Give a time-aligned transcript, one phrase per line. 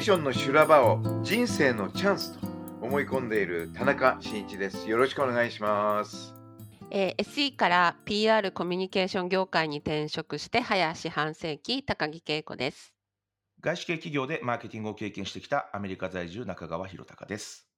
[0.00, 2.46] ーションの修羅場を人生のチャンスと
[2.80, 4.88] 思い込んでいる田中真一です。
[4.88, 6.34] よろしくお願いします。
[6.90, 12.94] えー SE から PR コミュニケーション業界に転職して早四半世紀高木恵子です。
[13.60, 17.68] 外資系企業でマーケティングを経験してきたアメリカ在住中川博隆です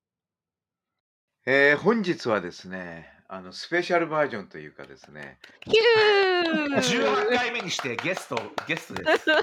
[1.45, 9.27] えー本日はですね、あのスペシャルバージョンというかですね、ヒュー18回目にしてゲストゲストです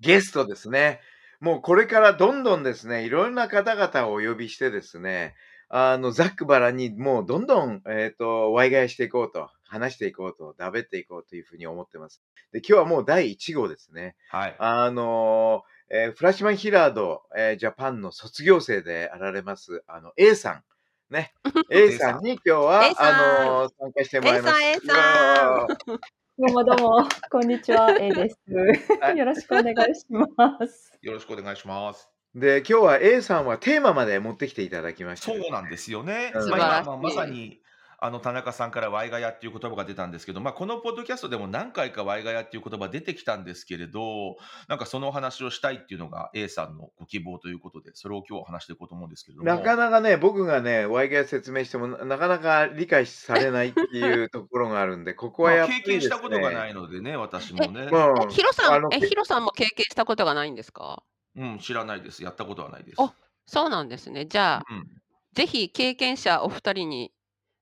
[0.00, 1.00] ゲストですね。
[1.40, 5.34] もうこれからどんどんですね、いろんな方々をお呼びしてですね、
[5.70, 12.20] あのざっくばらんにもうどんどん、えっ、と、ワイガヤしていこうと、話していこうと、だべっていこうというふうに思ってます。
[12.52, 14.16] で、今日はもう第1号ですね。
[14.28, 20.64] はいあのーえーフラッシュマンヒラード、えージャパンの卒業生であられます、あの、A さん。
[21.12, 21.32] ね。
[21.70, 24.60] A さんに今日はあのー参加してもらいます。
[24.60, 28.38] A さん A さんどうもどうも、こんにちは、 A です。
[28.98, 29.18] はい。
[29.18, 30.26] よろしくお願いしま
[30.66, 30.98] す。
[31.02, 32.08] よろしくお願いします。
[32.34, 35.26] ーで、今日は A さんはテーマまで持ってきていただきました。
[35.26, 36.48] そうなんですよね、うん。
[36.48, 37.59] まあまさに
[38.00, 44.36] あの田中さんからワイガヤっていう言葉が出たんですけど、まあ、このポッドキャストでも何回かワイガヤっていう言葉出てきたんですけれど
[44.68, 49.48] なんかそのお話をしたいっていうのが A さんのご希望ということでそれを今日は話していこうと思うんですけれども。
[49.48, 56.82] なかなかね、僕がね、ワイガヤ説明してもななかなか理解されないっていうところがあるんで、ここはまあやっぱり経験したことがないの。
[56.82, 61.02] のでね私もね、まあえヒロさん、えヒロさんも経験したことがないんですか？
[61.36, 62.24] うん、知らないです。
[62.24, 62.96] やったことはないです。
[62.98, 63.12] あ
[63.46, 64.24] そうなんですね。
[64.26, 64.86] じゃあ、うん。
[65.34, 67.12] ぜひ経験者お二人に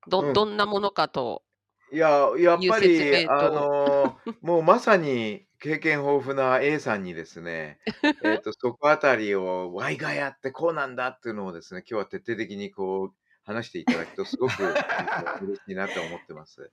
[0.08, 1.44] ど,、うんどんなものかと。
[1.90, 7.80] いや、やっぱり、あのーもうまさに経験豊富な A さんにですね、
[8.22, 14.52] えっと、そこあたりを、ワイガヤってこうなんだっていうのをですね、今日は徹底的にこう、話していただくと、すごく
[15.42, 16.70] 嬉しいなと思ってます。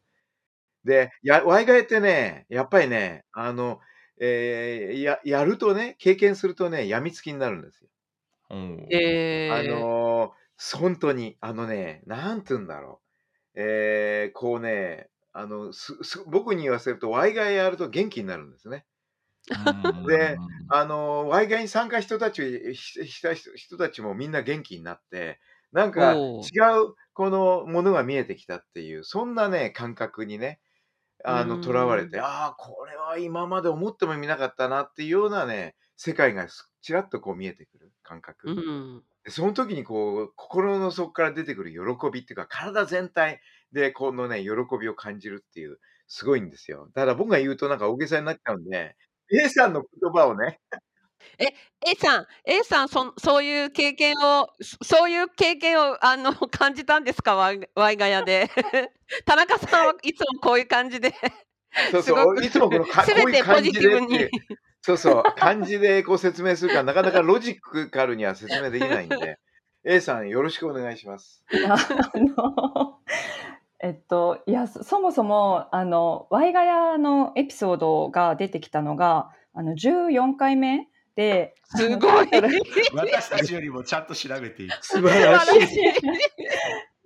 [0.85, 3.79] で、や、ワイガヤってね、やっぱりね、あの、
[4.19, 7.89] えーや、やるとね、経験するとね、病みつきになるんですよ。
[8.49, 10.45] うんえーあのー
[10.77, 13.04] 本当に、あのね、なんて言うんだろう。
[13.55, 18.85] えーこうね、あの、す、す、僕に言わせると、ワイガイやると元気になるんですね。
[19.49, 25.39] うんであの、ワイガイに参加した人たち、しした人人たちもみんな元気になって、
[25.71, 26.55] なんか違おう
[26.91, 30.61] う、このものが見えてきたっていう、そんなね、感覚にね、
[31.23, 38.49] あの、うん囚われて、ああ、これは今まで思ってもみなかったなっていうようなね、世界がすちらっとこう見えてくる感覚。
[38.49, 43.41] うん、でその時にこう心の底から出てくる喜びっていうか体全体
[43.71, 46.89] でこのね喜びを感じるっていうすごいんですよ。
[46.93, 48.95] ただ僕が言うとなんか大げさになっちゃうんで
[49.31, 50.59] A さんの言葉をね。
[51.39, 51.47] え
[51.85, 58.49] A さん、A さんそ、そういう経験を、そういう経験をあの 感じたんですか、ワイワイガヤで。
[59.25, 61.13] 田中さんはいつもこういう感じで、
[61.91, 64.31] そうそういつもこのか こすべてポういう感じでって。
[64.81, 65.23] そうそう。
[65.35, 69.39] 漢字でこう説明するからなかなかロジカルには説明できないんで。
[69.87, 71.43] A さんよろしくお願いします。
[71.67, 71.77] あ
[72.15, 72.99] の、
[73.79, 82.29] えっと、いや、そそもそも、あの、ワイガヤのエピソードが出てきたのが、あの、14回目で、すごい。
[82.93, 84.73] 私たちよりもちゃんと調べている。
[84.81, 85.59] 素晴らしい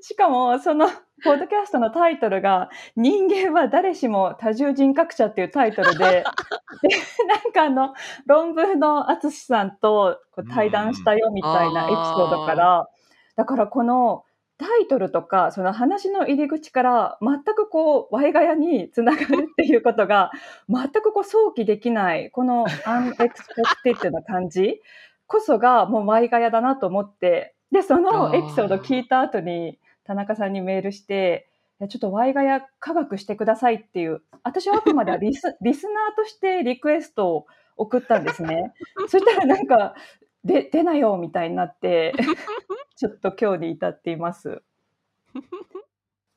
[0.02, 0.88] しかも、その、
[1.24, 6.24] ポッドキャストのタイトルが、人間は誰しも多重人格者っていうタイトルで、
[6.82, 6.90] で
[7.26, 7.94] なんかあの、
[8.26, 12.88] ロンブーの淳さんとこう対談したよみたいなエピソードから、
[13.36, 14.24] だからこの
[14.58, 20.32] タイトルとか、その話の入り口から全くこう、ワイガヤにつながるっていうことが、
[20.70, 24.82] 全くこう、想起できない、この unexpected な感じ
[25.28, 29.80] こそがもうワイガヤだなと思って、で、そのエピソード聞いた後に、
[30.10, 31.48] 田中さんにメールして、
[31.82, 37.46] ちょっとワイガヤ科学してくださいっていう、私はあくまではリス リスナーとしてリクエストを
[37.78, 38.74] 送ったんですね。
[39.08, 39.94] そしたらなんか、
[40.44, 42.16] で出なよみたいになって、
[42.98, 44.64] ちょっと今日に至っています。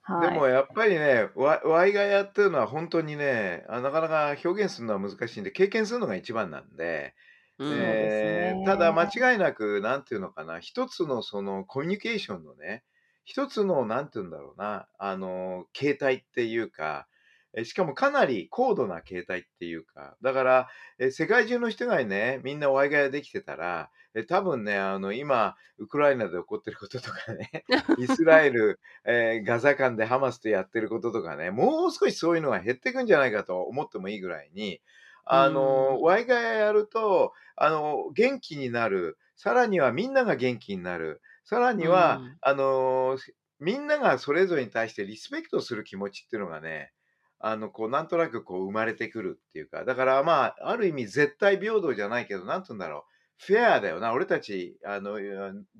[0.02, 0.34] はい。
[0.34, 7.14] でもやっぱりね、ワワイガヤっていうのは本当にね、あなかなか表現するのは難しいんで、経験するのが一番なんで、
[7.58, 12.84] うんえーねただ間違いなく、なんていうのかな、一つのそのコミュニケーションのね、
[13.24, 17.06] 一つの、なんていうんだろうな、あの、形態っていうか、
[17.54, 27.50] え、しかもかなり高度な形態っていうか、だから、え、世界中の人がね、みんなワイガヤできてたら、え、多分ね、あの、今、ウクライナで起こってることとかね、
[27.98, 34.80] イスラエル、えーガザ間でハマスとやってることとかね、もう少しそういうのが減ってくんじゃないかと思ってもいいぐらいに、
[35.24, 39.18] あの、ワイガヤやると、あの、元気になる。
[39.36, 41.20] さらにはみんなが元気になる。
[41.44, 43.18] さらには、あの、
[43.58, 46.92] みんながそれぞれに対してリスペクトする気持ちっていうのがね、
[47.38, 53.12] あの、こう、なんとなくこう生まれてくるっていうか、だからまあ、ある意味絶対平等じゃないけど、なんつうんだろう。
[53.44, 54.12] フェアだよな。
[54.12, 55.18] 俺たち、あの、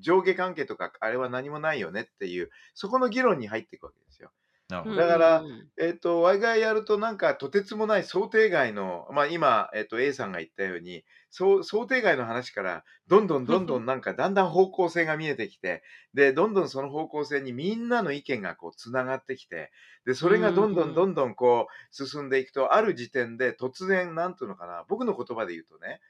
[0.01, 4.33] 上下関係とか、あれは何もないよねっていう、そこの議論に入っていくわけですよ。
[4.69, 5.45] だから、
[5.79, 15.83] えっ、と、ワイガイやるとなんかとてつもない想定外の、まあ今、えっ、と、A さんが言ったように、想定外の話から、どんどんどんどんなんかだんだん方向性が見えてきて、
[16.13, 19.73] で、どんどんその方向性にみんなの意見がこうつながってきて、
[20.05, 26.01] で、それがどんどんどんどんこう進んでいくと、ある時点で突然、なんていうのかな、僕の言葉で言うとね、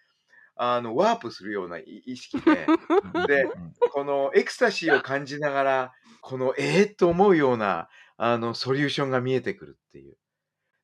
[0.56, 2.66] あの、ワープするような意識で、
[3.28, 3.48] で、
[3.92, 10.16] このエクスタシーを感じながら、この、ええー、と思うような、あの、ソリューションが見えてくるっていう。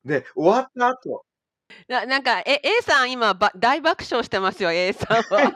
[0.05, 1.25] で、終わった後
[1.89, 5.55] ななんか、え A さん今ば大爆笑してますよ、A さんは。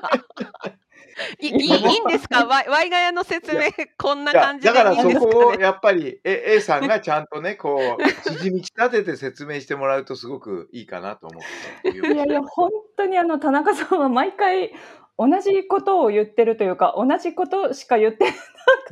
[1.41, 2.47] いいいいんですか？
[2.47, 3.65] ワイワイガヤの説明、
[3.99, 5.63] こんな感じでだからそいいんですかこをね。
[5.63, 11.43] やっぱり、A, A さんがちゃんとね、こう、筋道立てて説明してもらうとすごくいいかなと思っ
[11.83, 14.73] ていやいや、本当にあの、田中さんは毎回
[15.19, 18.33] 同じことを言ってるというか、同じことしか言ってな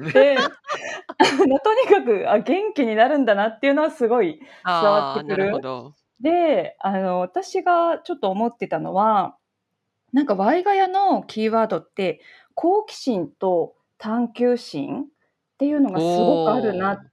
[0.07, 0.37] くて、
[1.19, 5.53] あの、とにかく、あ、元気になるんだなっていうのはすごい伝わってくる。
[5.53, 5.95] ほど。
[6.21, 9.37] で、あの、私がちょっと思ってたのは、
[10.13, 12.21] なんかワイガヤのキーワードって
[12.55, 15.07] 好奇心と探求心っ
[15.59, 17.11] ていうのがすごくあるなって。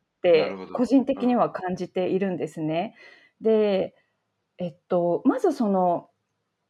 [0.74, 2.96] 個人的には感じているんですね。
[3.40, 3.96] で、
[4.58, 6.10] えっと、まずその、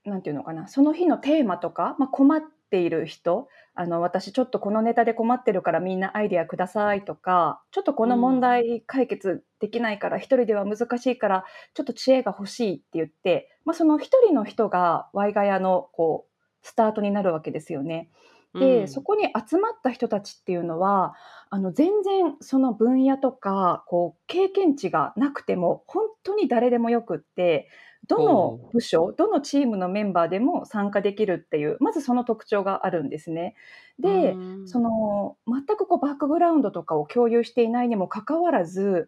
[0.04, 18.10] なんていうのかな、その日のテーマとか、まあ、困っている人、あの、私ちょっとこのネタで困ってるからみんなアイデアくださいとか、ちょっとこの問題解決できないから一人では難しいからちょっと知恵が欲しいって言って、まあ、その一人の人がワイガヤのこうスタートになるわけですよね。
[18.54, 21.16] で、うんそこに集まった人たちっていうのは
[21.50, 27.70] あの全然その分野とかこう経験値がなくても本当に誰でもよくって
[28.08, 33.56] どのほ部署どのチームのメンバーでも参加できるっていうまずその特徴があるんですね。
[34.00, 39.08] で、うんその全くこうバックグラウンドとかを共有していないにもかかわらず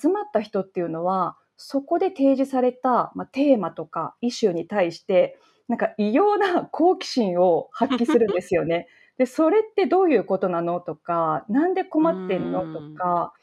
[0.00, 5.38] 集まった人っていうのはそこで提示された、まあ、テーマとかイシューに対して
[5.68, 8.88] なんか異様な好奇心を発揮するんですよね。
[9.18, 13.34] でそれってどういうことなのとかなんで困ってんのとか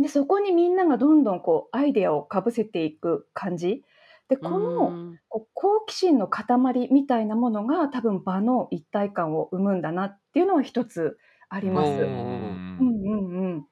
[0.00, 3.84] でそこにみんながどんどんこうアイデアをかぶせていく感じ
[4.28, 5.18] でこのうん。
[5.28, 11.90] こう好奇心の塊みたいなものが多分場の一体感を生むんだなっていうのは一つあります。
[11.90, 12.04] ほう。
[12.04, 13.66] うんうん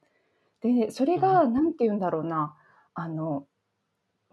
[0.65, 2.55] うん、でそれが何て言うんだろうな。
[2.93, 3.47] あの、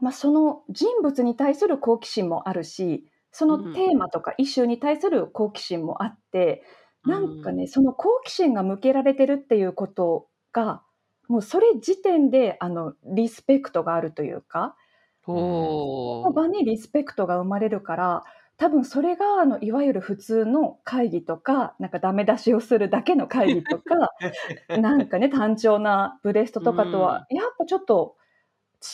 [0.00, 6.62] まあ、その人物に対する好奇心もあるしそのテーマとかイシューに対する好奇心もあって、
[7.04, 10.82] なんかねその好奇心が向けられてるっていうことが
[11.28, 14.76] もうそれ時点であのリスペクトがあるというか
[15.24, 18.24] ほその場にリスペクトが生まれるから
[18.56, 24.12] 多分それがあのいわゆる普通の会議とかなんかダメ出しをするだけの会議とか
[24.81, 28.16] なんかね単調なブレストとかとはやっぱちょっと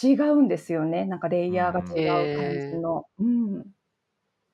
[0.02, 1.04] 違うんですよね。
[1.04, 3.06] なんかレイヤーが違う感じの。
[3.18, 3.66] うん。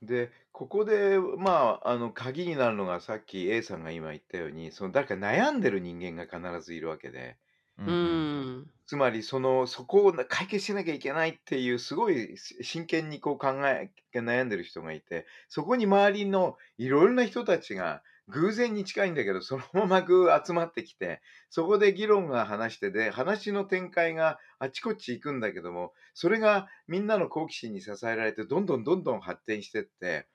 [0.03, 7.37] で、ここで、まあ、あの、鍵になるのがさっき A さんが今言ったように、その誰か悩んでる人間が必ずいるわけで、
[7.79, 7.85] う。
[7.85, 8.73] うん。
[8.87, 30.29] つまりその、そこを解決しなきゃいけないっていう、すごい真剣にこう考え、悩んでる人がいて、そこに周りのいろいろな人たちが偶然に近いんだけど、そのままぐー集まってきて、そこで議論が話してで、話の展開があちこち行くんだけども、それがみんなの好奇心に支えられて、どんどんどんどん発展してって、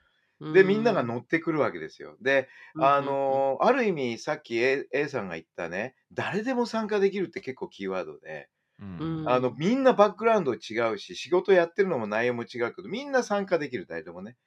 [0.51, 2.17] で、みんなが乗ってくるわけですよ。
[2.21, 10.57] で、あのある意味、さっき A, A さんが言ったね、誰でも参加できるって結構キーワードで、うんあの、みんなバックグラウンド違
[10.93, 14.37] うし、仕事やってるのも内容も違うけど、みんな参加できる、誰でもね。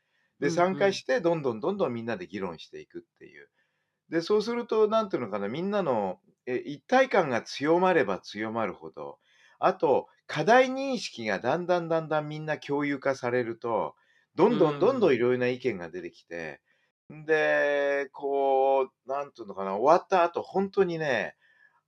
[0.40, 3.48] で、参加して、どんどんどんどんみんなで議論していくっていう。
[4.08, 9.18] で、そうすると、なんていうのかな、みんなのえ一体感が強まれば強まるほど、
[9.58, 13.94] あと、課題認識がだんだんだんだんみんな共有化されると、
[14.36, 16.60] どんどんどんどんいろいろな意見が出てきて、
[17.10, 21.36] で、こう、なんていうのかな、終わった後、本当にね、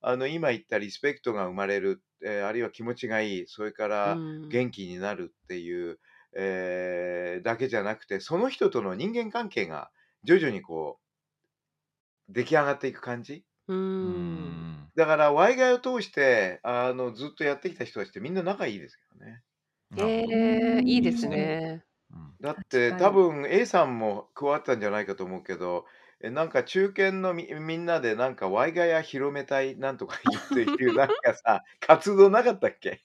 [0.00, 4.46] あの、今言ったリスペクトが生まれるえーあるいは気持ちがいい、それかうらん。
[4.50, 6.00] 元気になるっていう、
[6.36, 9.90] えーだけじゃなくて、その人との人間関係が
[10.24, 11.00] 徐々にこ
[12.28, 13.44] う、出来上がっていく感じ。
[14.02, 14.66] うん。
[14.84, 14.92] ん。
[14.96, 19.42] だから、ワイガイを通して、あの、ずっとやってきた人たちってみんな仲いいですけどね。
[19.90, 20.36] なるほど。
[20.36, 21.12] ええ、いいでうん。
[21.12, 21.86] すね。
[22.16, 22.32] うん。
[22.42, 23.00] 確だってかに。
[23.00, 25.87] 多分 A さんも加わったんじゃないかと思うけど、
[26.20, 33.00] え、なんか中堅のみみんなでなんかワイガヤ広めたいなんとか言っていう なんかさ、活動なかったっけ？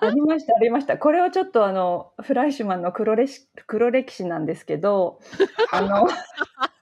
[0.00, 0.98] ありましたありました。
[0.98, 5.20] これはちょっとあの、フライシュマンの黒れし黒歴史なんですけど、
[5.72, 6.06] あの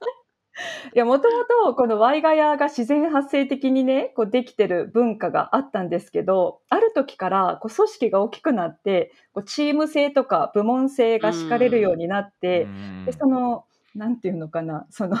[0.93, 11.97] いや、もともとこのワイガヤが自然発生的にね、こうできてる文化があったんですけど、ある時からこう組織が大きくなって、こうチーム性とか部門性うが敷かれるようん。
[11.97, 12.71] になっうて、
[13.05, 13.27] で、そん。
[13.27, 15.17] の、なんていうのかな、その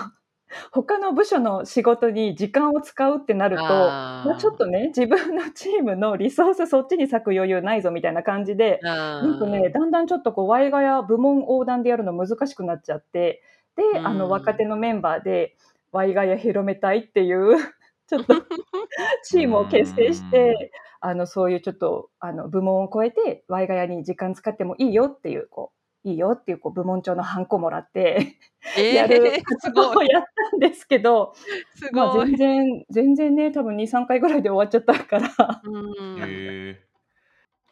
[0.71, 8.89] 他の部署の仕事に時間を使うってなると、まあ、ちょっあとね、自分のチームのリソースそっちに割く余裕ないぞみたいな感じで、あ。
[9.19, 9.73] なんかね、ああ。
[9.73, 13.41] だんだんちょっとこうワイガヤ部門横断でやるの難しくなっちゃって、
[13.77, 14.67] で、うあの若手ん。
[14.67, 15.55] のメンバーで
[15.93, 17.57] ワイガヤ広めたいっていう
[18.07, 18.45] ちょっとう
[19.23, 20.57] チームを結成しーん。
[20.61, 25.73] て、あのそういうちょっとあの部門を超えてワイガヤに時間使ってもいいよっていうこ
[26.05, 28.37] ういいよっていうこう部門長のハンコもらって
[28.75, 29.99] え やる活動ごい。
[29.99, 31.33] をやったんですけど、
[31.75, 32.37] すまあ全。
[32.37, 35.65] 然全然ね、多分2、3回ぐらいで終わっちゃったから。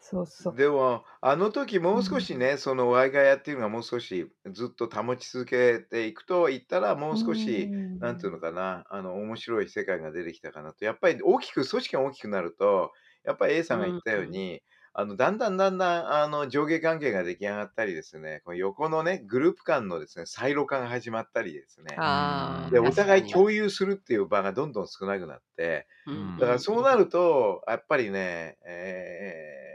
[0.07, 0.55] そうそう。
[0.55, 2.03] でも、あの時もううん。
[2.03, 8.33] 少しね、そのワイガヤっていうのがもう少しずっと保ち続けていくと言ったら、もうう少し、なんていうん。
[8.33, 10.85] のかな、あの面白い世界が出てきたかなと。
[10.85, 12.91] やっぱり大きく組織が大きくなると、
[13.23, 14.27] やっぱり A さんが言ったよううん。
[14.27, 14.61] に、
[14.93, 22.03] あのだんだんだんだんあの上下関係が出来上がったりですね、この横のね、グループ間のですね、サイロ化が始まったりですね。
[22.03, 22.79] うああ、で。
[22.79, 23.19] お確かに。
[23.19, 26.65] 互い共有するっていう場がどんどん少なくなって、ううんだからんうんう。
[26.65, 29.74] そうなんると、やっぱりね、え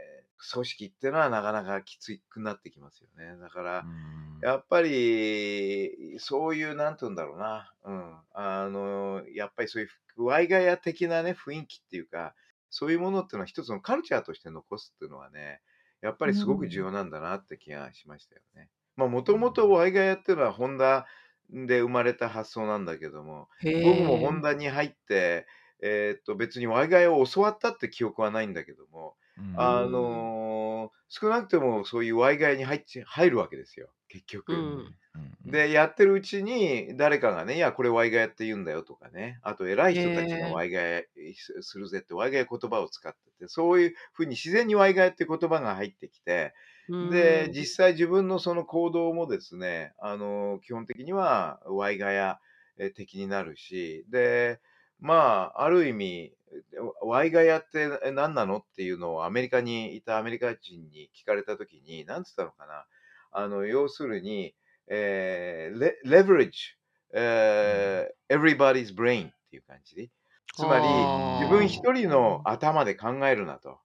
[0.51, 3.37] 組織ってのはなかなかきつくなってきますよね。
[3.39, 4.41] だから、ん。
[4.41, 12.35] やっぱり、そういう、なんて言うんだろうな、うん、あの、やっぱりそういうワイガヤ的なね、雰囲気っていうか、
[12.69, 15.61] そういうものっていうのは一つのカルチャーとして残すっていうのはね、
[16.01, 16.85] やっぱうりすごく重ん。
[16.85, 18.69] 要なんだなって気がしましたよね。
[18.95, 19.71] まあ、もうともとん。
[19.71, 21.05] ワイガヤっていうのはホンダ
[21.49, 24.17] で生まれた発想なんだけども、僕も。
[24.17, 25.47] ホンダに入って、
[25.81, 29.87] えーっと、別にワイガヤを教わったって記憶はないんだけども、うあうん。
[29.87, 34.85] の、少なくともそういうワイガヤに入っち入るわけですよ、結う局。
[35.45, 40.47] で、やってるうちに誰かがね、いや、これワイガヤって言うんだよとかね、あと偉い人たちが。
[40.49, 41.03] ワイガヤ
[41.35, 46.53] すするぜってワイガヤ言葉を使ってて、そういう風に自然にワイガヤって言葉が入ってきて、
[46.87, 47.53] うで、ん。
[47.53, 52.39] 実際自分のその行動もですね、あの、基本的にはワイガヤ
[52.77, 54.59] え的になるし、で、
[54.99, 56.33] まあ、ある意味、
[57.01, 58.57] ワイガヤってえ何なの？
[58.57, 62.85] っていうのをアメリカにいたアメリカ人に聞かれたときに、なんつったのかな？
[63.31, 64.53] あの、要するに、
[64.87, 66.51] えー、レ leverage、うん。
[67.13, 70.09] えー everybody's brain っていう感じ。
[70.55, 70.85] つまり、
[71.45, 71.81] 自分一。
[71.91, 73.79] 人の頭で考えるなと。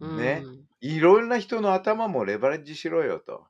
[0.00, 0.40] うね。
[0.40, 0.64] ん。
[0.80, 3.46] いろんな人の頭もレバレッジしろよと。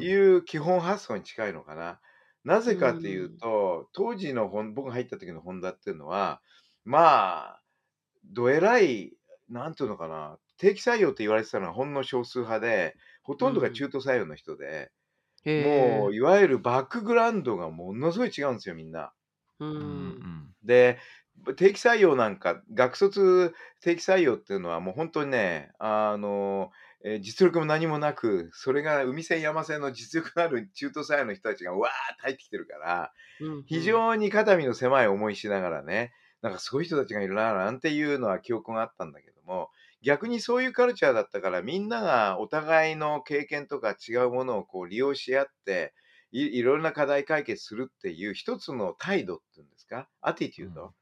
[0.00, 2.00] いう基本発想に近いのかな。
[2.44, 3.38] なうぜかっていうん。
[3.38, 6.40] と、当時のホン僕が入った時のホンダっていうのは、
[6.84, 7.60] まあ、
[8.32, 9.16] どえらい、
[9.48, 13.46] なんていうのかな、定期採用って言われてたのはほんの少数派で、ほうん。
[13.46, 14.92] とんどが中途採用の人で、
[15.56, 16.12] もへえ。
[16.12, 19.14] ういわゆるバックグラウンドがものすごい違うんですよ、みんな。
[19.58, 19.64] う。
[19.66, 20.56] うんうんん。
[20.64, 20.98] で、
[21.56, 26.70] 定期採用なんか、学卒定期採用っていうのはもう本当にね、あの、
[27.04, 33.66] えー実力も何もなく、それが海線山線の実力のある 中途採用の人たちがわーって入ってきてるから、うん。
[33.66, 33.82] 非うん。
[33.82, 36.12] 常に肩身の狭い思いしながらね、
[36.46, 39.70] なんかそういう人たちがいるななんていうのは記憶があったんだけども、
[40.02, 45.94] 逆にそういうカルチャーだったからみんながお互いの経験とか違うものをこう利用し合って
[46.30, 50.08] いいろんな課題解決するっていう一つの態度っていうんですか？
[50.20, 50.94] アティテュードっ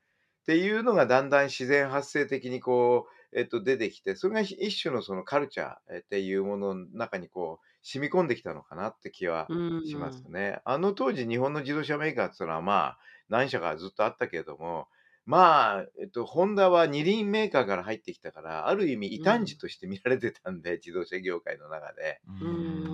[0.47, 9.83] ていうのがだんだん自然発生的にこう、えっと、出てきてそれが一種のそのカルチャーっていうものの中にこう染み込んできたのかなって気はうん。
[9.83, 10.61] しますね。
[10.65, 12.99] あの当時日本の自動車メーカーっていうのはまあ
[13.29, 14.89] 何社かずっとあったけれども
[15.27, 22.21] まあ、えっと、ホンダは二輪メーカーから入ってきたからある意味異端児として見られてたんで、自動車業界の中で。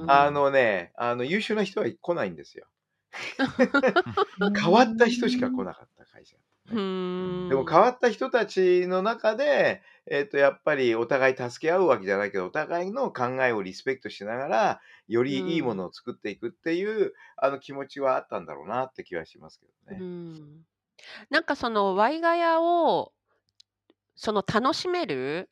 [0.07, 2.67] あのねあの優秀な人は来ないんですよ
[4.57, 6.37] 変わった人しか来なかった会社。
[6.69, 19.99] でも変わった人たちの中で、えっと、やっぱりお互い助け合うわけじゃないけどお互いの考えをリスペクトしながらよりいいものを作っていくっていう、あの気持ちはあったんだろうなって気はしますけどうね。
[21.23, 21.27] ん。
[21.31, 23.13] なんかそのワイガヤを、
[24.17, 25.51] その楽しめる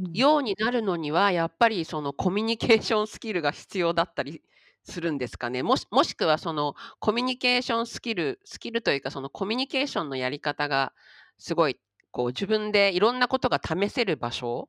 [0.00, 0.14] うん。
[0.14, 4.42] ようになるのには、やっぱりそのコミュニケーションスキルが必要だったり
[4.84, 5.62] するんですかね。
[5.64, 10.92] もしもしくはそのコミュニケーションスキルスキルというか、そのコミュニケーションのやり方が
[11.38, 11.78] すごい、
[12.12, 14.68] こう自分でいろんなことが試せる場所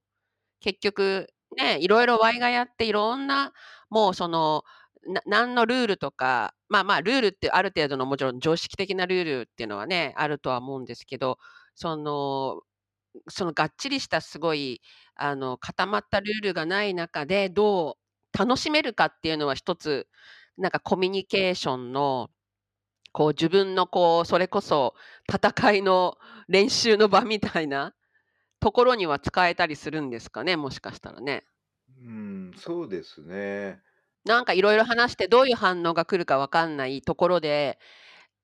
[0.61, 3.53] 結局ね、いろいろワイがやっていろんな、
[3.89, 4.63] もうその、
[5.07, 11.37] な何のルールとか、まあまあルールってある程度のもちろん常識的なルールっていうのはね、あるとは思うんですけど、
[11.75, 12.61] その、
[13.29, 14.81] そのがっちりしたすごい、
[15.15, 17.97] あの、固まったルールがない中で、ど
[18.33, 20.07] う楽しめるかっていうのは一つ、
[20.57, 22.29] なんかコミュニケーションの、
[23.13, 24.95] こう自分のこう、それこそ
[25.33, 26.17] 戦いの
[26.49, 27.95] 練習の場みたいな
[28.61, 31.45] ところには使えたりするんですかね、もしかしたらね。
[32.01, 33.81] うん、そうですね。
[34.25, 37.79] なんかいろいろ話してどういう反応が来るかわかんないところで、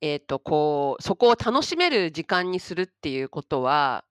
[0.02, 4.06] えっと、こう、そこを楽しめる時間にするっていうことは、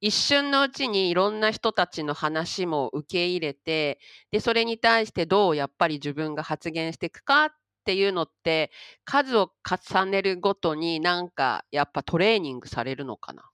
[0.00, 4.00] 一瞬のうちにいろんな人たちの話も受け入れて、
[4.30, 7.48] で、それに対してどうやっぱり自分が発言していくかっ
[7.84, 8.70] ていうのって、
[9.04, 9.52] 数を
[9.92, 13.50] 重ねるごとになんかやっぱトレーニングされるのかな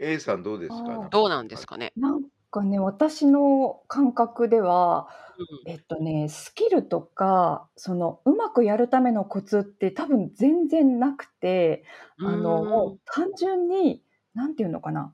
[0.00, 1.08] ？A さんどうですか？
[1.10, 1.92] どうなんですかね？
[1.96, 2.22] なん
[2.54, 5.08] かね、私の感覚では、
[5.38, 11.84] うんえっとね、スキルとか、その、うまくやるためのコツって多分全然なくて、
[12.22, 15.12] あの、うーんもう単純に、なんていうのかな。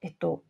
[0.00, 0.44] えっと、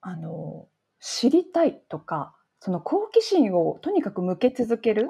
[0.00, 0.68] あの、
[1.00, 5.08] 知りたいとか、その好奇心をとにかく向け続けるってい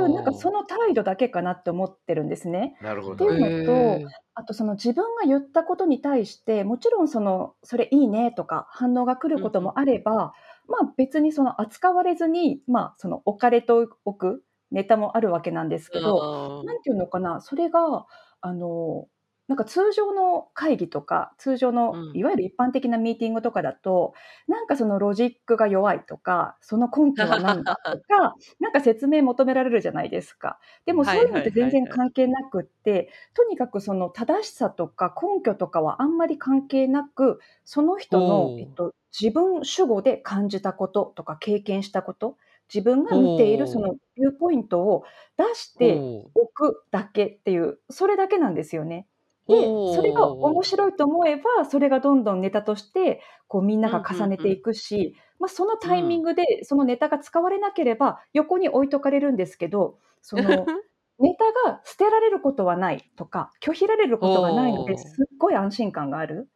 [0.00, 2.76] う、なんかその態度だけかなって思ってるんですね。
[2.82, 3.38] なるほどってい。
[3.38, 10.32] うのとあとその自分が言ったことに対してもちろんそのそれいいねとか反応が来ることもあれば、
[10.68, 13.72] まあ別にその扱われずにまあその置かれて
[14.04, 14.42] おく
[14.72, 18.06] ネタもあるわけなんですけど、うんなんていうのかなそれが
[18.40, 19.06] あの
[19.50, 22.16] なんか通常の会議とか通常のうん。
[22.16, 24.14] いわゆる一般的なミーティングとかだと、
[24.46, 30.60] なんかそのロジックが弱いとかその根拠は何だとか なんか説明求められるじゃないですか。
[30.86, 42.36] でもそういうのって全然関係なくって、とにかくその正しさとか根拠とかはあんまり関係なくその人おの、ーえっと、自分主語で感じたこととか経験したこと
[42.72, 45.02] 自分が見ているそのビューポイントを
[45.36, 45.98] 出して
[46.36, 49.08] おくだけっていうそれだけなんですよね。
[49.50, 60.42] でそれが面白いと思えばそれがどんどんネタとしてこうみんなが重ねていくし、まあ、そのタイミングでそのネタが使われなければ横に置いとかれるんですけどその
[61.18, 66.48] ネタが捨てられることはないとか拒否られることがないのですっごい安心感がある。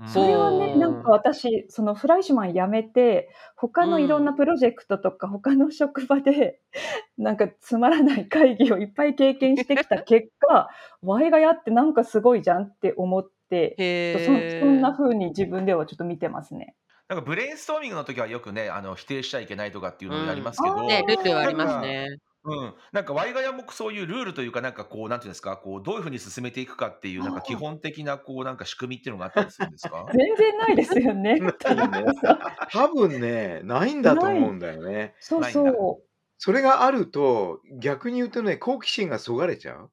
[0.00, 0.08] うん。
[0.08, 6.60] それはね、なんか私、そのフライシュマン辞めて、他のいろんなプロジェクトとか、他の職場で、
[7.18, 10.68] なんかつまらない会議をいっぱい経験してきた結果、
[11.02, 16.76] ワイがやってなんかすごいじゃんって思って、へそーそんな風に自分ではちょっと見てますね。
[17.08, 20.86] なんかブレインストーミングの時はよくね、あの否定しちゃいけないとかっていうのをやりますけど、うん。
[20.86, 22.18] ね、ルールはありますね。
[22.44, 30.06] うん、なんかワイガヤもそういうルールというか、なんかこう、なんていうんですか、こうどういうふうに進めていくかっていう、なんか基本的なこうなんか仕組みっていうのがあったりするんですか？
[30.12, 31.40] 全然ないですよね。
[32.72, 35.14] 多分ね、ないんだと思うんだよね。
[35.18, 35.72] そうないんだ。
[35.72, 36.02] そ
[36.38, 39.92] それがあると、逆に言うとね、好奇心がそがれちゃう。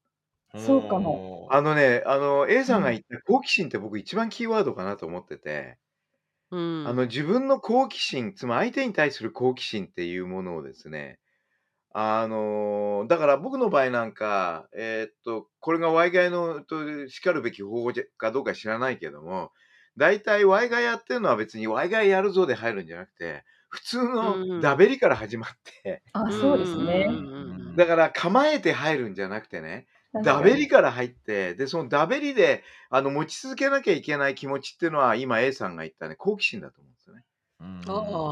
[0.55, 1.47] そうかも。
[1.47, 5.77] あのね、あの、A さんが言った好奇心って僕一番キーワードかなと思ってて、
[6.51, 6.85] うん。
[6.85, 11.19] あの、自分の好奇心、つまり相手に対する好奇心っていうものをですね、
[11.97, 19.53] あの、だから僕の場合なんか、えーっと、これが Y ガヤのとしかるべき方法じゃかどうか知らないけども、
[19.95, 25.49] 大体 Y ガヤっていうのは別に Y ガヤやるぞで入るんじゃなくて、普通うんのダベリから始まっ
[25.83, 26.19] て、う。
[26.19, 27.05] あ、そうですね。
[27.09, 29.87] うんだから構えて入るんじゃなくてね、
[30.21, 37.23] ダベリから入って、で、そのダベリであの持ち続けなきゃいけない気持ちっていうのは、今 A さんが言ったね、好奇心だと思うんですよね。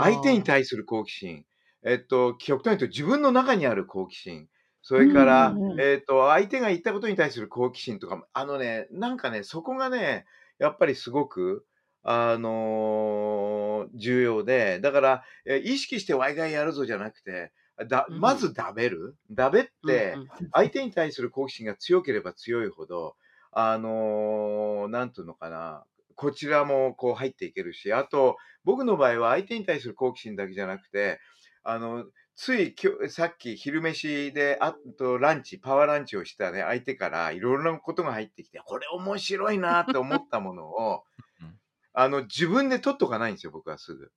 [0.02, 1.46] 相手に対する好奇心、
[1.86, 4.48] えっと、極端に言うと自分の中にある好奇心、
[4.82, 5.80] それから、うんうんうん。
[5.82, 10.26] えっと、相手が言ったことに対する好奇心とかも、あのね、なんかね、そこがね、
[10.60, 11.66] やっぱりすごく、
[12.04, 17.52] あのー重要で、だから、え意識してワイガイやるぞじゃなくて、
[17.88, 19.18] だうんまずダベる。
[19.32, 23.16] ダベって、相手に対する好奇心が強ければ強いほど、
[23.52, 31.20] あのーなんていうのかな、こちらもこう入っていけるし、あと、僕の場合は相手に対する好奇心だけじゃなくて、
[31.64, 41.04] あの、つい今日さっき昼飯で、あとランチ、パワーランチをしたね、相手からいろいろなことが入ってきて、これ面白いなって思ったものを
[41.42, 41.60] うん、
[41.94, 44.12] あの、自分で取っとかないんですよ、僕はすぐ。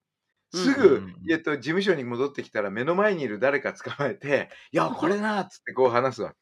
[0.52, 6.36] すうんぐうん、えっと、事務所に戻ってきたら目の前にいる誰か捕まえて、いや、これなっつってこう話すわけ。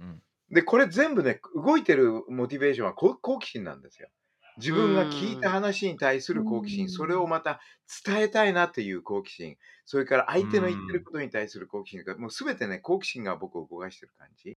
[0.00, 4.08] うんで、これ全部ね、動いてるモチベーションは好好奇心なんですよ。
[4.56, 5.52] 自分が聞いたうん。
[5.52, 7.16] 話に対すうる好奇心、それん。
[7.16, 7.60] をまた
[8.04, 11.06] 伝えたいなっていう好奇心、それからう相手の言ってるん。
[11.06, 14.56] ことに対する好奇心が、もうすべてね、好奇心が僕を動かしてる感じ。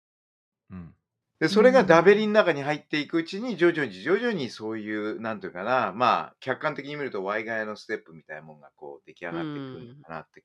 [0.70, 0.94] うん。
[1.38, 2.26] で、うそれがダベリん。
[2.26, 10.06] の中に入っていくうちに、徐々に徐々にそういう、なんていうかな、まあ、客観的に見ると、ワイガヤのステップみたいなもんがこう出来上うがってくるのん。
[10.08, 10.40] かなって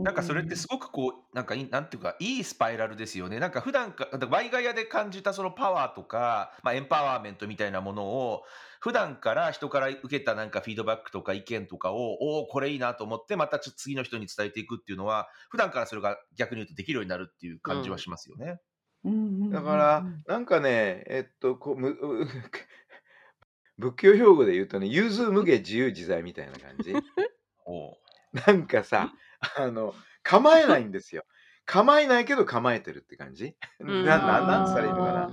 [0.00, 0.56] なんかそれってん。
[0.56, 3.38] すごくこう、なんかいなんていうか、いいスパイラルですよね。
[3.40, 8.42] なんか普段かだワイガヤで感じたそのパワーとか、まあ、エンパワーメントみたいなものを、
[8.80, 17.70] 普段から人から受けたなんかフィードバックとか意見とかを、おお、これいいなと思って、またちょ次の人に伝えていくっていうのは、普段からそれが逆に言うとできるようになるっていうう。
[17.70, 18.58] 感じはしますよね。
[19.04, 20.24] うんうんうんうだから、ん。
[20.26, 22.26] なんかね、えっと、こう、むう
[23.78, 26.94] 仏教用語で言うとね、融通無下自由自在みたいな感じ。
[28.32, 29.14] なんかさ、
[29.56, 31.24] あの、構えないんですよ。
[31.64, 33.54] 構えないけど構えてるって感じ？
[33.80, 35.30] う な、な、なんつったらいいのかな？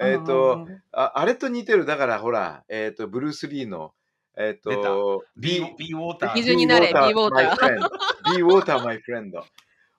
[0.00, 1.02] えっあと、あ。
[1.04, 1.84] あ、あれと似てる。
[1.84, 3.92] だからほら、えっと、ブルース・リーの、
[4.36, 4.82] えっ出た。
[4.84, 6.32] と、Be, Be, be water.
[6.34, 7.56] 水 Be になれ、Be water, my Water。
[7.56, 7.88] friend.
[8.36, 9.42] Be water, my friend.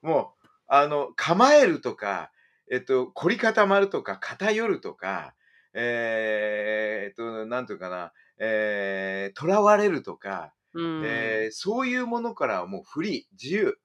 [0.02, 2.32] もう、あの、構えるとか、
[2.72, 5.36] えっと、凝り固まるとか、偏るとか、
[5.74, 11.04] えーえっと、なんていうかな、えー、囚われるとか、うん。
[11.06, 13.78] えーそういうものからはもうフリー、自由。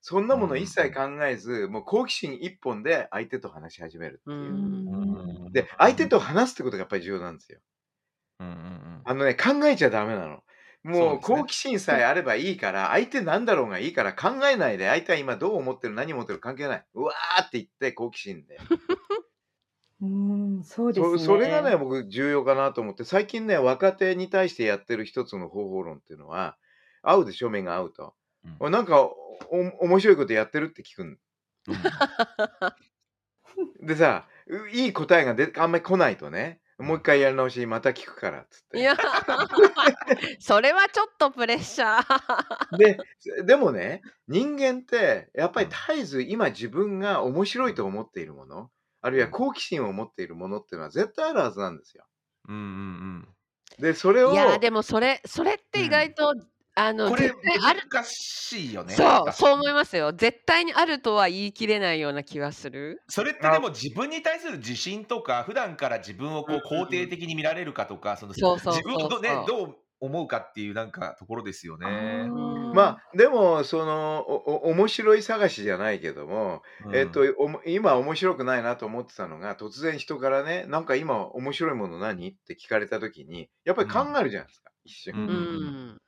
[0.00, 4.32] そんなもの一切考えず、もう好奇心一本で相手と話し始めるってう。
[4.32, 4.52] いう。
[4.52, 5.46] ん。
[5.46, 7.60] うんで、相手と話すってことがやっぱり重要なんですよ。
[8.40, 9.02] うんうんうん。
[9.04, 10.42] あのね、考えちゃダメなの。
[10.82, 11.20] もう。
[11.20, 16.86] 好奇心さえあればいいから、相手なんだろうがいいから考えないで、相手は今どう思ってる、何思ってる関係ない。
[16.94, 18.58] うわーって言って好奇心で。
[20.62, 21.76] うん、そうですそそれがね、ね。
[21.76, 26.56] 僕重要かなと思って、最近ね、若手に対してやってる一つの方法論っていうのは、
[27.02, 28.14] 合うでしょ、目が合うと。
[28.44, 29.12] うんおなんかお、
[29.50, 31.06] お面白いことやってるって聞くん。
[31.06, 31.18] うん
[33.86, 38.78] でさ、ういい答えがであんまり来ないとね、もう一回やり直し、また聞くからっつって。
[38.78, 38.96] いや、
[40.40, 42.76] それはちょっとプレッシャー。
[42.76, 42.98] で、
[43.44, 48.70] でもね、人間って、やっぱり絶えず今自分が面白いと思っているもの、
[49.02, 52.06] あるいは好奇心を持っているものっていうのは絶対あるはずなんですよ。
[52.48, 53.28] うんうん
[53.78, 56.34] で、それを、いや、でもそれ、それって意外と、
[56.74, 57.08] あうん。
[57.08, 57.80] の、これ絶対ある。
[57.90, 58.94] 難しいよね。
[58.94, 59.74] そう、そう思いに。
[59.74, 60.12] ますよ。
[60.12, 63.02] 絶対にあるとは言い切れないような気がする。
[63.08, 69.46] それってでも自分に対する自信とか、普段から自分をこう肯定的に見られるかとか、そのそうそう自分をね、そうそう。
[69.46, 72.26] どう思うかっていうなんかところですよあね。
[72.28, 72.72] うん。
[72.74, 76.62] まあ、でも、その、お、お面白い探しじゃないけども、
[76.92, 77.34] えっと、うん。
[77.38, 82.30] おも今面白くないなと思ってたのが、突然人からね、なんか今面白いもの何？
[82.30, 85.14] って聞かれたときに、やっぱり考えるじゃないですか、一瞬。
[85.16, 85.32] うんう。
[85.94, 86.00] ん。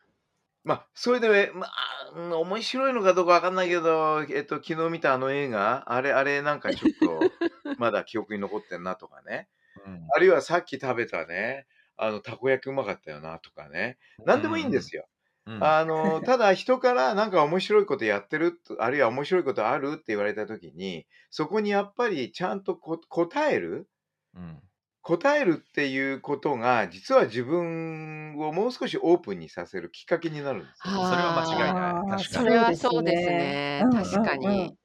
[0.64, 1.70] まあ、それで、まあ、
[2.16, 7.20] うん面白いのかどうかわかんないけど、えっと、昨日見たあの映画、あれ、あれなんかちょっと、
[7.78, 9.48] まだ記憶に残ってんなとかね。
[9.87, 13.98] うんあるいはさっき食べたね、あの、たこ焼きうまかったよなとかね。
[14.24, 15.07] なんでもいいんですよ。
[15.46, 23.88] うんあの、ただ人からなんか面白いことやってると、あるいは面白いことあるって言われたときに、そこにやっぱりちゃんとこ答える？
[24.35, 24.62] うん
[25.02, 30.94] 答えるっていうことが、実は自分をもう少しオープンにさせるきっかけになるんですよ。
[31.02, 33.61] それは間違いない確かそにれはそうですね。
[33.78, 34.76] うん確かに。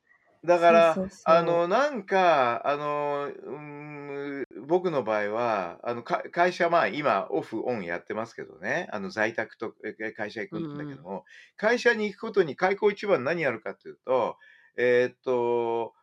[0.45, 3.98] だから、そうそうそうあの、なんか、あの、うーん、
[4.67, 11.25] 僕の場合は、あの、か会社、まあ、今、オフ、オンやってますけどね、あの、在宅とえ会社行くんだけども、
[11.57, 14.37] 会社に行くことに開口一番何やるかっていうと、
[14.77, 15.93] えーっと、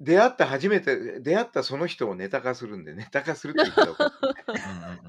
[0.00, 4.12] 出会った初めて、出会ったその人をネタ化するんで、 ネタ化するって言ったら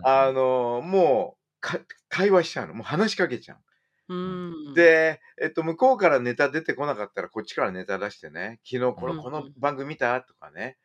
[0.04, 2.74] おあの、もう、か会話しちゃうの。
[2.74, 4.16] もう話しかけちゃう。
[4.16, 4.74] うん。
[4.74, 9.22] で、えっと、向こうからネタ出てこなかったら、こっちからネタ出してね、昨日この、うん。
[9.22, 10.20] この番組見た？
[10.22, 10.78] とかね、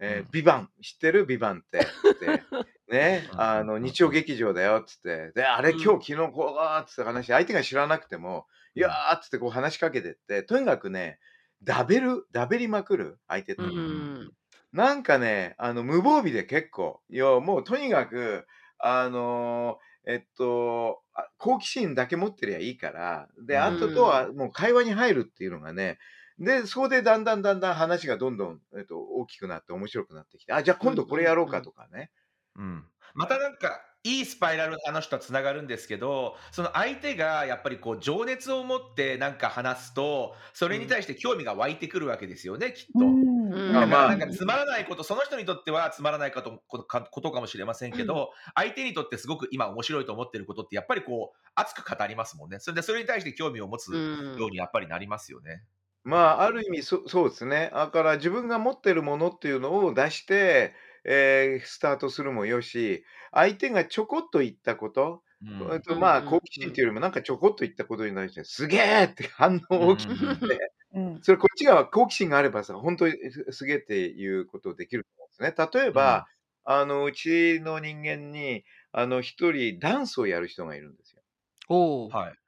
[0.00, 1.26] えうんー、ビバン、知ってる？
[1.26, 1.78] ビバンって。
[1.78, 1.82] っ
[2.18, 2.42] て
[2.92, 5.32] ね、うんあの、日曜劇場だよ、つって。
[5.34, 11.18] で、あれ、うん今日、昨日、こうだ、つって話、相手が知らなくても、いやー、つってこう話しかけてって、とにかくね、
[11.62, 13.64] ダベる、ダベりまくる、相手と。
[13.64, 14.32] うん。
[14.72, 17.00] なんかね、あの、無防備で結構。
[17.10, 18.46] いや、もうとにかく、
[18.78, 25.98] あのーえっと、あ好奇心だけ持ってりゃいいから、で、うんあととはもう会話に入るっていうのがね、
[26.38, 32.10] で、そこでだんだんだんだん話がどんどん、えっと、大きくなって面白くなってきて、あ、じゃあ今度これやろうかとかね。
[32.56, 43.00] うんまたなんかいいスパイラルの話とはつながるんですけどその相手がやっぱりこう情熱を持ってなんか話すとそれに対して興味が湧いてくるわけですよねきっと。
[43.00, 52.58] うんうんだかまあらなんかつまらないこと、その人にとってはつまらないかとことかことかもしれませんけど、相手にとってすごく今面白いと思ってることってやっぱりこう熱く語りますもんね。
[52.60, 55.62] それでそれに対して興味を持つうんようにやっぱりなりますよね。
[56.08, 57.70] まあ、ある意味そ、そうですね。
[57.74, 71.22] だから自分が持ってるものっていうのを出して、えースタートするもよし、相手がちょこっと言ったこと、うんえっと、うんまあ、うん好奇心っていうよりも、なんかちょこっと言ったことに対して、すげえって反応大きくうんて、うん。
[71.22, 75.80] それこっちが好奇心があればさ、本当にすすげえっていうことできると思うんですね。
[75.82, 76.26] 例えば、
[76.64, 81.22] あの、うちの人間に、あの、一人ダンスをやる人がいるんですよ。
[81.68, 82.38] おーはい。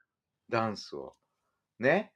[0.49, 1.15] ダンスを。
[1.79, 2.13] ね。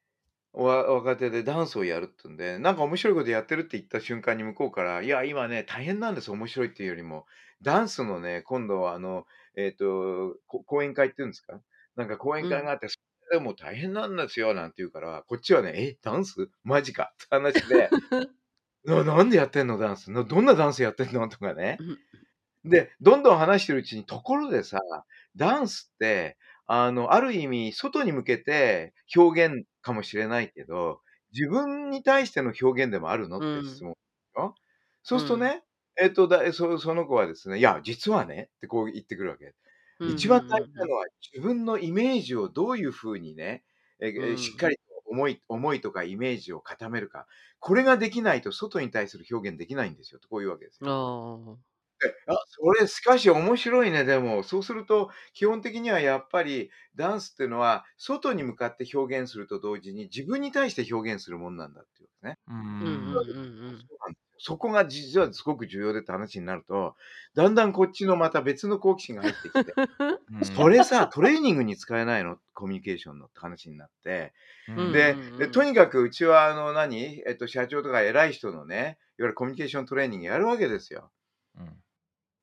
[0.55, 7.25] わ若手でダンスをやるってんで、なんか面白いことやってるって言った瞬間に向こうから、いや、今ね、大変なんです、面白いっていうよりも、
[7.61, 9.25] ダンスのね、今度はあの、
[9.57, 11.59] えっ、と、こ講演会っていうんですか？
[11.95, 12.97] なんか講演会があって、そ
[13.31, 16.49] れでもう大変なんですよ、なんて言うから、こっちはね、え、ダンス？
[16.63, 17.89] マジかって話で、
[18.85, 20.11] ななんでやってんの、ダンス？
[20.11, 21.27] などんなダンスやってんの？
[21.29, 21.83] とかね。
[22.65, 24.79] で、どんどん話してるうちに、ところでさ、
[25.35, 26.37] ダンスって、
[26.67, 31.01] あの、ある意味、外に向けて表現かもしれないけど、
[31.33, 33.39] 自分に対しての表現でもあるの？
[33.41, 33.95] って質問
[34.37, 34.55] よ。
[35.03, 35.63] そうするとね、
[36.01, 39.55] えっと、だそその子はですね、いや、実はね、ってこう言ってくるわけ。
[40.05, 43.63] 一番大事なのは、自分のイメージをどういうふうにね、
[44.01, 47.27] ええうんしっかりと思い思いとかイメージを固めるか。
[47.59, 50.91] これができないと外に対する表現できないんですよと、こういうわけですよ。
[52.27, 54.43] あそれしかし面白いね、でも。
[54.43, 62.37] そうすると、基本的にはやっぱりダンスっていうのは、外に向かって表現すると同時に、自分に対して表現するもんなんだっていうね。
[62.47, 63.17] うんうんん。
[63.17, 63.79] うん
[64.37, 66.95] そこが実はすごく重要でって話になると、
[67.35, 69.73] だんだんこっちのまた別の好奇心が入ってきて、
[70.29, 72.37] うんそれさ、トレーニングに使えないの？
[72.53, 74.33] コミュニケーションのって話になって、
[74.91, 81.11] でとにかくうちはあの何、えっと、社長とか偉い人のね、いわゆるコミュニケーショントレーニングやるわけですよ。
[81.57, 81.84] うん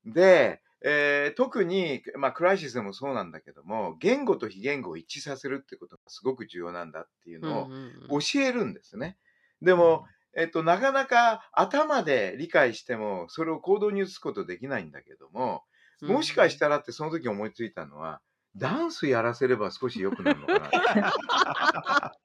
[0.07, 7.71] で、えー特に、まあ、クライシスでもそうなんだけども、言語と非言語を一致させるってことがすごく重要なんだっていうの
[8.11, 9.17] を教えるんですね。
[9.61, 10.05] でも、
[10.37, 15.63] えっと、なかなか頭で理解しても、それを行動に移すことできないんだけども、
[16.03, 18.21] もしかしたらってその時思いついたのは、
[18.57, 22.15] ダンスやらせれば少し良くなるのかな。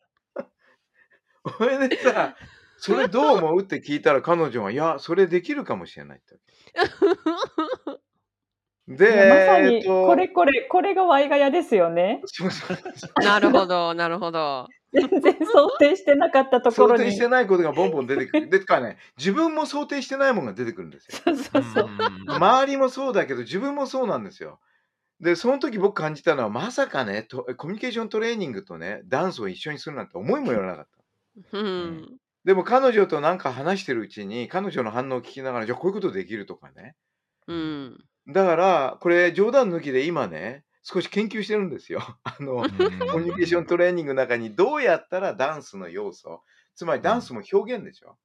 [1.58, 2.36] それでさ、
[2.78, 3.62] それどう思う？
[3.62, 6.38] って聞いたら彼女は、いや、それできるかもしれないって。
[8.88, 12.22] で、まさにえっとこれこれこれがワイガヤですよね。
[13.22, 14.68] なるほど、なるほど。
[14.94, 17.00] 全然想定してなかったところに。
[17.00, 18.50] 想定してないことがボンボン出てくる。
[18.50, 21.18] でかね、自分も想定してないものが出てくるんですよ。
[21.26, 21.90] そうそうそう。
[22.28, 24.60] 周りもそうだけど、自分もそうなんですよ。
[25.20, 30.88] で、その時僕感じたのは、まさかね、とコミュニケーショントレーニングとね、ダンスを一緒にするなんて思いもよらなかっ
[31.52, 31.58] た。
[31.58, 32.18] うん。
[32.48, 36.96] でも彼女となんか話してるうちに、彼女の反応を聞きながら、じゃあこういうことできるとかね。
[37.46, 38.06] うん。
[38.26, 42.00] だから、これ冗談抜きで今ね、少し研究してるんですよ。
[42.24, 42.62] あの、
[43.12, 46.42] コミュニケーショントレーニングの中にどうやったらダンスの要素、
[46.74, 48.18] つまりダンスも表現でしょ。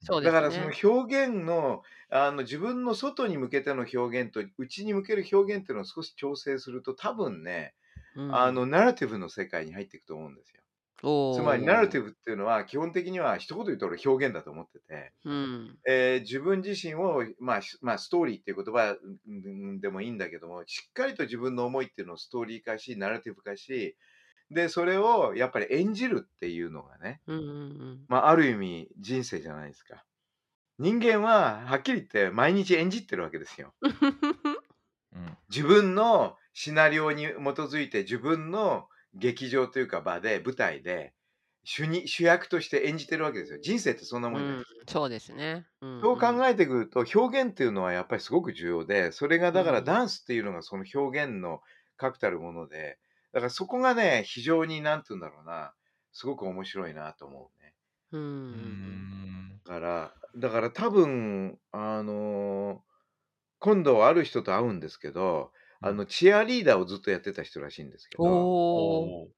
[0.00, 0.32] そうですね。
[0.32, 7.74] だからその表現のあの自分の外に向けての表現と内に向ける表現っていうのを少し調整すると多分ね、
[8.16, 10.60] うんあのナラティブの世界に入っていくと思うんですよ。
[11.02, 15.78] つまりナラティブっていうのは基本的には一言言うと俺表現だと思ってて、うん。
[15.88, 23.96] えー自分自身を、まあしまあ、ストーリーっていう言葉うんでもいいんだけどもしっかりと自分の思いっていうのをストーリー化しナラティブ化し
[24.50, 30.04] でそれをやっぱり演じるっていうのがねうんうんまあ、ある意味人生じゃないですか。
[30.78, 33.74] 人間ははっきり言って毎日演じってるわけですよ。
[35.50, 41.14] 自分のシナリオに基づいて自分の劇場というか場で舞台で
[41.64, 43.58] 主に主役として演じてるわけですよ。
[43.60, 44.32] 人生ってそんなうん。
[44.32, 45.66] もんじゃないうんそうですね。
[45.80, 51.60] うんそう考えてくると表現っていうのはやっぱりすごく重要でそれがだからうんダンスっていうのがその表現の
[51.96, 52.98] 確たるもので
[53.32, 55.74] だからそこがね非常に何て言うんだろうな
[56.12, 57.74] すごく面白いなと思うね。
[58.12, 58.24] うんう
[58.56, 62.90] んだから、だから多分、あのー
[63.60, 69.32] 今度ある人と会うんですけど、あの、チアリーダーをずっとやってた人らしいんですけど、おー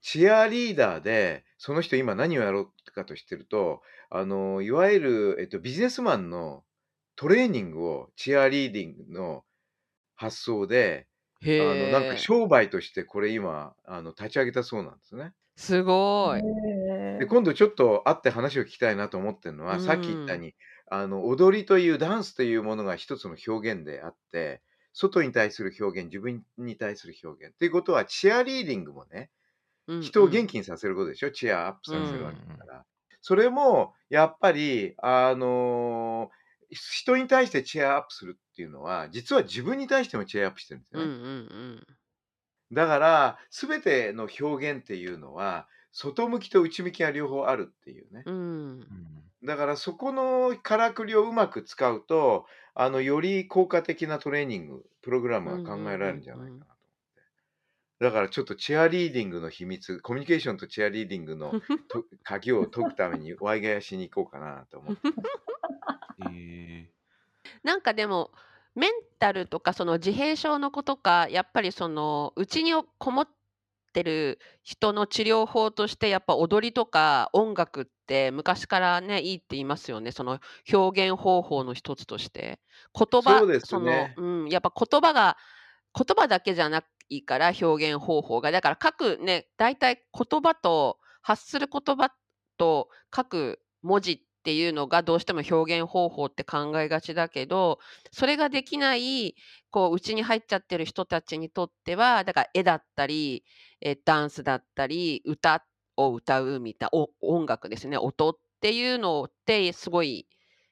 [0.00, 6.64] チアリーダーで、その人今何をやろうかとしてると、あのーいわゆる、えっと、ビジネスマンの
[7.16, 9.44] トレーニングをチアリーディングの
[10.16, 11.08] 発想で、
[11.58, 11.90] あへの、え。
[11.90, 15.34] なんか商売としてこれ今、あの、立ち上げたそうなんですね。
[15.56, 16.42] すごい。
[17.18, 20.54] で今度ちょっと会って話を聞きたいなと思ってるのは、うんさっき言ったように
[20.90, 24.62] あの踊りというダンスというものが一つの表現であって
[24.98, 29.30] 外に対する表現自分に対する表現ということはチアリーディングもね
[30.00, 30.48] 人を元気。
[30.48, 32.86] 気にさせることでしょ、チアアップさせるわけだから、
[33.20, 36.38] それもやっぱりあのー
[36.70, 41.12] 人に対してチアアップするっていうのは実は自分に対してもチアアップしてるんですようんうね、
[41.76, 41.86] ん
[42.72, 48.34] だから全ての表現っていうのは外向きと内向きが両方あるっていうね、うん。
[48.34, 49.32] うん。
[49.44, 52.46] だからそこのからくりをうまく使うと、
[52.80, 56.76] あの、より効果的なトレーニング、プログラムが考えられるんじゃないかなと思っ
[57.16, 58.04] て。
[58.04, 61.50] だからちょっとチアリーディングの秘密、コミュニケーションとチアリーディングの
[61.88, 65.00] と 鍵を解くためにワイガヤしに行こうかなと思って。
[66.32, 66.88] え
[67.64, 68.30] なんかでも、
[68.76, 73.28] メンタルとかその自閉症の子とか、やっぱりその、うちにこもっ
[73.98, 80.12] てる人の治療法として、やっぱ踊りとか音楽って昔からね、いいって言いますよね。
[80.12, 80.38] その
[80.72, 82.60] 表現方法の一つとして。
[82.94, 84.14] 言そう葉、ですその、ね。
[84.16, 85.36] うん、やっぱ言葉が
[85.94, 88.50] 言葉だけじゃないから表現方法が。
[88.52, 92.12] だから書くね、大体言葉と発する言葉
[92.56, 97.80] と書く文字っていうのがどうしても表現方法って考えがちだけど、
[98.10, 99.34] それができない、
[99.70, 103.44] こう、うちに入っちゃってる人たちにとっては、だから絵だったり、
[103.82, 105.66] え、ダンスだったり、歌
[105.98, 110.26] を歌うみたいな、お音楽ですね、音っていうのってすごい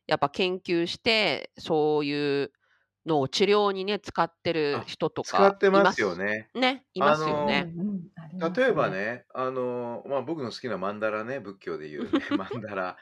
[0.06, 2.52] やっぱ研究して、そういう
[3.04, 6.48] のを治療にね、使ってる人と使ってまますよね。
[6.54, 7.72] ね、いますよね。
[8.56, 12.96] 例えばね、あの、まあ、僕の好きなマンダラね、仏教で言うね、マンダラ。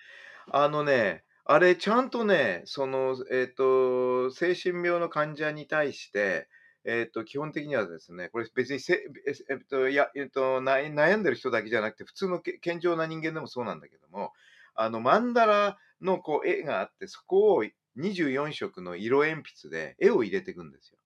[0.50, 6.48] あのね、あれちゃんとね、その、えっと、精神病の患者に対して、
[6.84, 9.02] えっと、基本的にはですね、これ別にせ、
[9.50, 14.32] えっと、いや、えっと、悩んでる人だけじゃなくて、普通の健常な人間でもそうなんだけども、
[14.74, 17.64] あの、マンダラのこう絵があって、そこを
[17.98, 20.98] 24色の色鉛筆で絵を入れていくんですよ。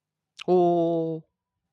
[0.47, 1.23] おー。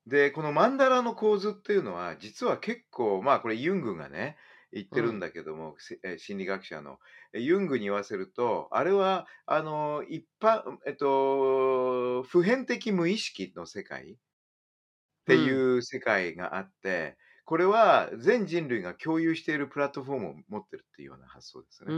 [0.06, 4.36] で、このマンダラの構図っていうのは、実は結構、まあこれユングがね、
[4.72, 6.98] 言ってるんだけども、え心理学者の。
[7.32, 14.16] ユングに言わせると、あれは、あの、一般、えっと、普遍的無意識の世界っ
[15.26, 21.96] ていう世界があって、これは全人類が共有しているプラットフォームを持ってるっていうような発想ですね。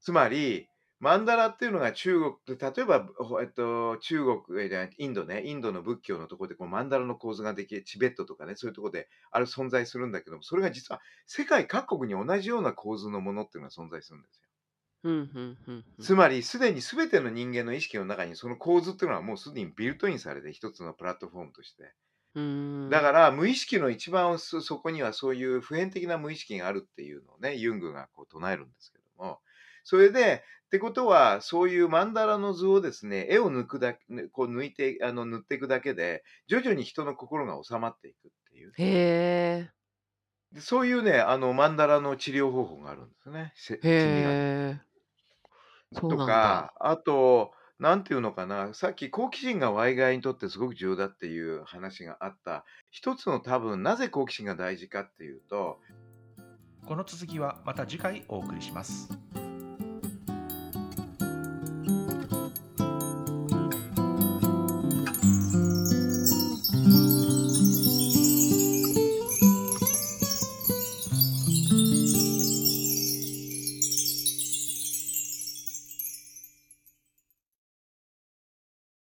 [0.00, 0.68] つまり、
[1.04, 3.06] マンダラっていうのが中国、例えば、
[3.42, 14.48] えっと、中国、えインドね、インドの仏教のところでこうマンダラの構図ができ、チベットとかね、そういうところである存在するんだけども、それが実は世界各国に同じような構図のものっていうのが存在するんですよ。
[16.00, 21.92] つまり、すでに全ての人間の意識の中にその構図っていうのはもうすでにビルトインされて、一つのプラットフォームとして。
[22.90, 29.40] だから、無意識の一番そこにはそういう普遍的な無意識があるっていうのをね、ユングがこう唱えるんですけども、
[29.84, 30.42] それで、
[30.74, 34.00] ってことは、そういうマンダラの図をですね、絵を抜くだけ、
[34.32, 38.72] こう抜いて、あの塗っていくだけで、徐々に人の心が収まっていくっていう。
[38.76, 39.68] へ
[40.56, 40.60] え。
[40.60, 43.52] そういうね、あのマンダラの治療方法があるんですね。
[43.84, 44.80] へえ。
[45.94, 55.78] とか、あと、なんていうのかな、さっき好奇心がワイガイにとってすごく重要だっていう話があった、一つの多分、なぜ好奇心が大事かっていうと、
[56.84, 59.08] この続きはまた次回お送りします。